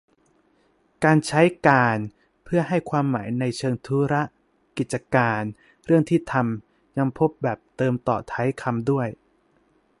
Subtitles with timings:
[1.03, 1.97] การใช้ "การ"
[2.43, 4.21] เพื่อให้ความหมายในเชิง ธุระ
[4.77, 5.41] กิจการ
[5.85, 9.07] เรื่องที่ทำ ยังพบแบบเติมต่อท้ายคำด้วย